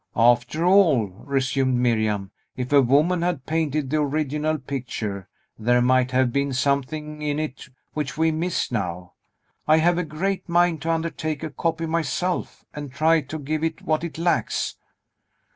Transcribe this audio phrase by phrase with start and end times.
[0.15, 6.33] "After all," resumed Miriam, "if a woman had painted the original picture, there might have
[6.33, 9.13] been something in it which we miss now.
[9.67, 13.83] I have a great mind to undertake a copy myself; and try to give it
[13.83, 14.75] what it lacks.